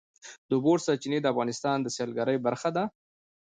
[0.47, 2.83] د اوبو سرچینې د افغانستان د سیلګرۍ برخه ده.